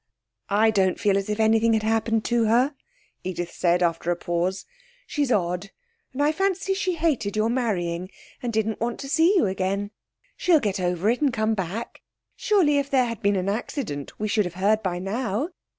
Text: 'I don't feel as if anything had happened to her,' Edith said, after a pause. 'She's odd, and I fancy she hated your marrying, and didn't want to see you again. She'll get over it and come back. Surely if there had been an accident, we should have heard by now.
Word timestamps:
'I 0.49 0.71
don't 0.71 0.99
feel 0.99 1.15
as 1.15 1.29
if 1.29 1.39
anything 1.39 1.73
had 1.73 1.83
happened 1.83 2.25
to 2.25 2.45
her,' 2.45 2.73
Edith 3.23 3.51
said, 3.51 3.83
after 3.83 4.09
a 4.09 4.15
pause. 4.15 4.65
'She's 5.05 5.31
odd, 5.31 5.69
and 6.11 6.23
I 6.23 6.31
fancy 6.31 6.73
she 6.73 6.95
hated 6.95 7.35
your 7.35 7.51
marrying, 7.51 8.09
and 8.41 8.51
didn't 8.51 8.79
want 8.81 8.99
to 9.01 9.07
see 9.07 9.35
you 9.37 9.45
again. 9.45 9.91
She'll 10.35 10.59
get 10.59 10.79
over 10.79 11.07
it 11.11 11.21
and 11.21 11.31
come 11.31 11.53
back. 11.53 12.01
Surely 12.35 12.79
if 12.79 12.89
there 12.89 13.05
had 13.05 13.21
been 13.21 13.35
an 13.35 13.47
accident, 13.47 14.19
we 14.19 14.27
should 14.27 14.45
have 14.45 14.55
heard 14.55 14.81
by 14.81 14.97
now. 14.97 15.49